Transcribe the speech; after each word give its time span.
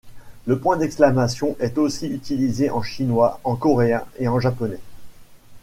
Le 0.47 0.57
point 0.57 0.77
d'exclamation 0.77 1.55
est 1.59 1.77
aussi 1.77 2.07
utilisé 2.07 2.71
en 2.71 2.81
chinois, 2.81 3.39
en 3.43 3.55
coréen 3.55 4.01
et 4.17 4.27
en 4.27 4.39
japonais. 4.39 4.79